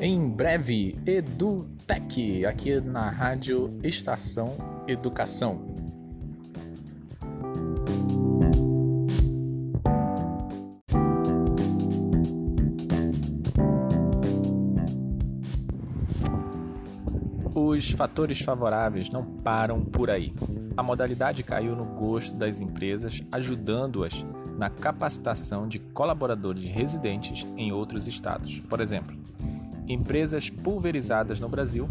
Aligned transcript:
Em 0.00 0.28
breve, 0.28 0.98
EduTech, 1.06 2.44
aqui 2.44 2.80
na 2.80 3.08
Rádio 3.08 3.78
Estação 3.82 4.56
Educação. 4.88 5.74
Os 17.54 17.90
fatores 17.92 18.40
favoráveis 18.40 19.08
não 19.10 19.24
param 19.24 19.84
por 19.84 20.10
aí. 20.10 20.34
A 20.76 20.82
modalidade 20.82 21.44
caiu 21.44 21.76
no 21.76 21.84
gosto 21.84 22.36
das 22.36 22.60
empresas, 22.60 23.22
ajudando-as 23.30 24.26
na 24.58 24.68
capacitação 24.68 25.68
de 25.68 25.78
colaboradores 25.78 26.64
residentes 26.64 27.46
em 27.56 27.72
outros 27.72 28.08
estados. 28.08 28.58
Por 28.60 28.80
exemplo, 28.80 29.16
empresas 29.88 30.50
pulverizadas 30.50 31.40
no 31.40 31.48
Brasil 31.48 31.86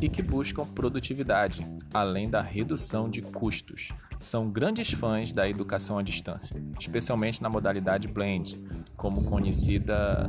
e 0.00 0.08
que 0.08 0.22
buscam 0.22 0.66
produtividade, 0.66 1.66
além 1.92 2.28
da 2.28 2.40
redução 2.40 3.08
de 3.08 3.22
custos. 3.22 3.90
São 4.18 4.50
grandes 4.50 4.92
fãs 4.92 5.32
da 5.32 5.48
educação 5.48 5.98
à 5.98 6.02
distância, 6.02 6.60
especialmente 6.78 7.42
na 7.42 7.48
modalidade 7.48 8.08
blend, 8.08 8.60
como 8.96 9.24
conhecida 9.24 10.28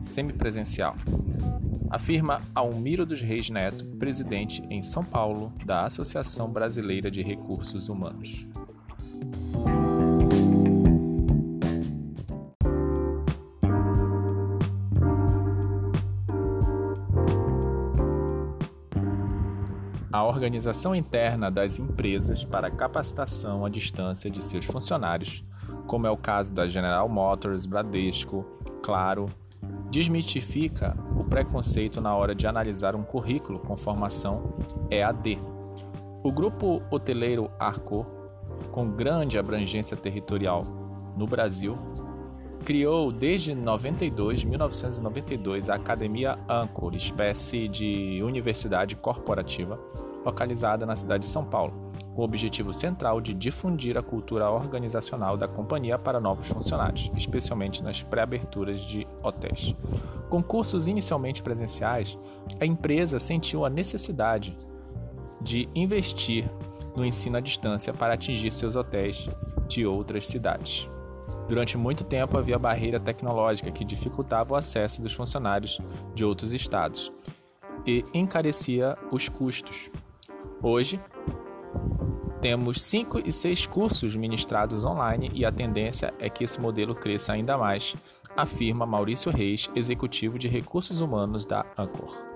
semipresencial. 0.00 0.94
Afirma 1.90 2.40
Almiro 2.54 3.06
dos 3.06 3.20
Reis 3.20 3.48
Neto, 3.48 3.84
presidente 3.96 4.62
em 4.70 4.82
São 4.82 5.04
Paulo 5.04 5.52
da 5.64 5.84
Associação 5.84 6.50
Brasileira 6.50 7.10
de 7.10 7.22
Recursos 7.22 7.88
Humanos. 7.88 8.46
A 20.16 20.24
organização 20.24 20.94
interna 20.94 21.50
das 21.50 21.78
empresas 21.78 22.42
para 22.42 22.70
capacitação 22.70 23.66
à 23.66 23.68
distância 23.68 24.30
de 24.30 24.42
seus 24.42 24.64
funcionários, 24.64 25.44
como 25.86 26.06
é 26.06 26.10
o 26.10 26.16
caso 26.16 26.54
da 26.54 26.66
General 26.66 27.06
Motors, 27.06 27.66
Bradesco, 27.66 28.44
Claro, 28.82 29.26
desmistifica 29.90 30.96
o 31.18 31.24
preconceito 31.24 32.00
na 32.00 32.14
hora 32.14 32.34
de 32.34 32.46
analisar 32.46 32.96
um 32.96 33.02
currículo 33.02 33.58
com 33.58 33.76
formação 33.76 34.54
EAD. 34.90 35.38
O 36.22 36.32
grupo 36.32 36.82
hoteleiro 36.90 37.50
Arco, 37.58 38.06
com 38.72 38.88
grande 38.90 39.38
abrangência 39.38 39.96
territorial 39.96 40.62
no 41.14 41.26
Brasil, 41.26 41.76
criou 42.66 43.12
desde 43.12 43.54
92, 43.54 44.42
1992 44.42 45.70
a 45.70 45.76
Academia 45.76 46.36
Anchor, 46.48 46.96
espécie 46.96 47.68
de 47.68 48.20
universidade 48.24 48.96
corporativa 48.96 49.78
localizada 50.24 50.84
na 50.84 50.96
cidade 50.96 51.22
de 51.22 51.28
São 51.28 51.44
Paulo, 51.44 51.92
com 52.12 52.22
o 52.22 52.24
objetivo 52.24 52.72
central 52.72 53.20
de 53.20 53.32
difundir 53.32 53.96
a 53.96 54.02
cultura 54.02 54.50
organizacional 54.50 55.36
da 55.36 55.46
companhia 55.46 55.96
para 55.96 56.18
novos 56.18 56.48
funcionários, 56.48 57.08
especialmente 57.16 57.84
nas 57.84 58.02
pré-aberturas 58.02 58.80
de 58.80 59.06
hotéis. 59.22 59.72
Com 60.28 60.42
cursos 60.42 60.88
inicialmente 60.88 61.44
presenciais, 61.44 62.18
a 62.60 62.66
empresa 62.66 63.20
sentiu 63.20 63.64
a 63.64 63.70
necessidade 63.70 64.58
de 65.40 65.68
investir 65.72 66.50
no 66.96 67.04
ensino 67.04 67.36
à 67.36 67.40
distância 67.40 67.94
para 67.94 68.14
atingir 68.14 68.50
seus 68.50 68.74
hotéis 68.74 69.30
de 69.68 69.86
outras 69.86 70.26
cidades. 70.26 70.90
Durante 71.48 71.76
muito 71.76 72.04
tempo 72.04 72.36
havia 72.36 72.58
barreira 72.58 72.98
tecnológica 72.98 73.70
que 73.70 73.84
dificultava 73.84 74.54
o 74.54 74.56
acesso 74.56 75.00
dos 75.00 75.12
funcionários 75.12 75.80
de 76.14 76.24
outros 76.24 76.52
estados 76.52 77.12
e 77.86 78.04
encarecia 78.12 78.96
os 79.12 79.28
custos. 79.28 79.90
Hoje, 80.62 81.00
temos 82.40 82.82
5 82.82 83.22
e 83.24 83.32
6 83.32 83.66
cursos 83.66 84.16
ministrados 84.16 84.84
online 84.84 85.30
e 85.34 85.44
a 85.44 85.52
tendência 85.52 86.12
é 86.18 86.28
que 86.28 86.44
esse 86.44 86.60
modelo 86.60 86.94
cresça 86.94 87.32
ainda 87.32 87.56
mais, 87.56 87.96
afirma 88.36 88.86
Maurício 88.86 89.30
Reis, 89.30 89.68
executivo 89.74 90.38
de 90.38 90.48
recursos 90.48 91.00
humanos 91.00 91.44
da 91.44 91.64
Ancor. 91.76 92.35